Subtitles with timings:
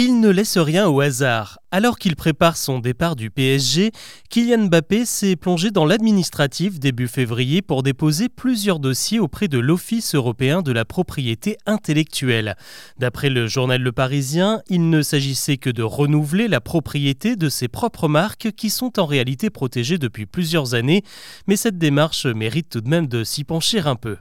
[0.00, 1.58] il ne laisse rien au hasard.
[1.72, 3.90] Alors qu'il prépare son départ du PSG,
[4.30, 10.14] Kylian Mbappé s'est plongé dans l'administratif début février pour déposer plusieurs dossiers auprès de l'Office
[10.14, 12.54] européen de la propriété intellectuelle.
[12.98, 17.66] D'après le journal Le Parisien, il ne s'agissait que de renouveler la propriété de ses
[17.66, 21.02] propres marques qui sont en réalité protégées depuis plusieurs années,
[21.48, 24.16] mais cette démarche mérite tout de même de s'y pencher un peu.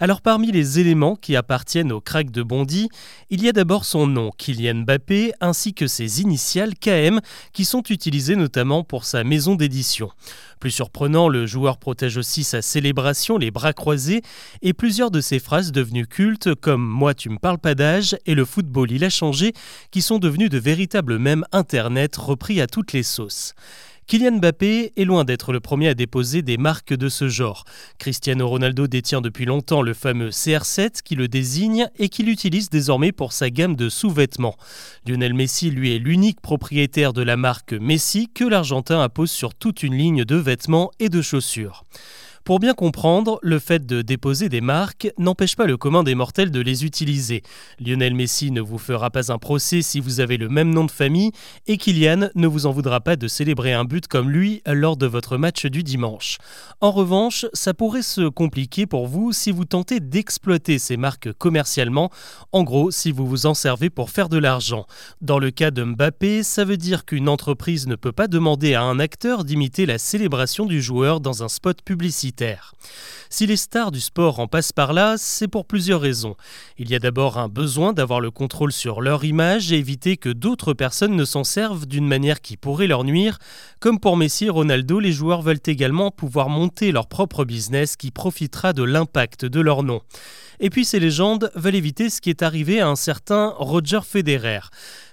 [0.00, 2.88] Alors parmi les éléments qui appartiennent au crack de Bondy,
[3.30, 7.20] il y a d'abord son nom, Kylian Mbappé, ainsi que ses initiales KM,
[7.52, 10.10] qui sont utilisées notamment pour sa maison d'édition.
[10.58, 14.22] Plus surprenant, le joueur protège aussi sa célébration, les bras croisés,
[14.62, 18.34] et plusieurs de ses phrases devenues cultes, comme Moi tu me parles pas d'âge et
[18.34, 19.52] le football il a changé,
[19.90, 23.54] qui sont devenus de véritables mèmes internet repris à toutes les sauces.
[24.06, 27.64] Kylian Mbappé est loin d'être le premier à déposer des marques de ce genre.
[27.98, 33.12] Cristiano Ronaldo détient depuis longtemps le fameux CR7 qui le désigne et qu'il utilise désormais
[33.12, 34.56] pour sa gamme de sous-vêtements.
[35.06, 39.82] Lionel Messi, lui, est l'unique propriétaire de la marque Messi que l'Argentin appose sur toute
[39.82, 41.84] une ligne de vêtements et de chaussures.
[42.44, 46.50] Pour bien comprendre, le fait de déposer des marques n'empêche pas le commun des mortels
[46.50, 47.42] de les utiliser.
[47.80, 50.90] Lionel Messi ne vous fera pas un procès si vous avez le même nom de
[50.90, 51.30] famille
[51.66, 55.06] et Kylian ne vous en voudra pas de célébrer un but comme lui lors de
[55.06, 56.36] votre match du dimanche.
[56.82, 62.10] En revanche, ça pourrait se compliquer pour vous si vous tentez d'exploiter ces marques commercialement,
[62.52, 64.84] en gros si vous vous en servez pour faire de l'argent.
[65.22, 68.82] Dans le cas de Mbappé, ça veut dire qu'une entreprise ne peut pas demander à
[68.82, 72.33] un acteur d'imiter la célébration du joueur dans un spot publicitaire.
[73.30, 76.36] Si les stars du sport en passent par là, c'est pour plusieurs raisons.
[76.78, 80.28] Il y a d'abord un besoin d'avoir le contrôle sur leur image et éviter que
[80.28, 83.38] d'autres personnes ne s'en servent d'une manière qui pourrait leur nuire.
[83.80, 88.10] Comme pour Messi et Ronaldo, les joueurs veulent également pouvoir monter leur propre business qui
[88.10, 90.00] profitera de l'impact de leur nom.
[90.64, 94.60] Et puis ces légendes veulent éviter ce qui est arrivé à un certain Roger Federer.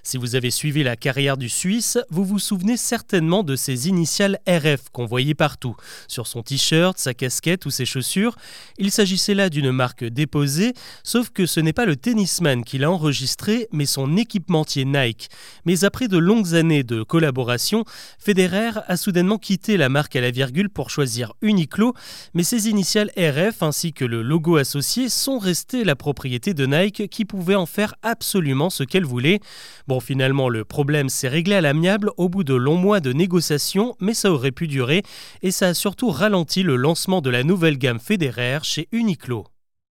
[0.04, 4.40] Si vous avez suivi la carrière du Suisse, vous vous souvenez certainement de ses initiales
[4.48, 5.76] RF qu'on voyait partout,
[6.08, 8.34] sur son t-shirt, sa casquette ou ses chaussures.
[8.78, 10.72] Il s'agissait là d'une marque déposée,
[11.04, 15.28] sauf que ce n'est pas le tennisman qui l'a enregistré, mais son équipementier Nike.
[15.66, 17.84] Mais après de longues années de collaboration,
[18.18, 21.94] Federer a soudainement quitté la marque à la virgule pour choisir Uniqlo,
[22.34, 27.08] mais ses initiales RF ainsi que le logo associé sont restés la propriété de Nike
[27.10, 29.40] qui pouvait en faire absolument ce qu'elle voulait.
[29.86, 33.94] Bon, finalement, le problème s'est réglé à l'amiable au bout de longs mois de négociations,
[34.00, 35.02] mais ça aurait pu durer
[35.42, 39.51] et ça a surtout ralenti le lancement de la nouvelle gamme fédéraire chez Uniqlo.